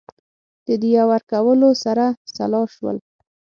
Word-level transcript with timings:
د 0.67 0.69
دیه 0.81 1.03
ورکولو 1.11 1.69
سره 1.83 2.05
سلا 2.35 2.61
شول. 2.73 2.97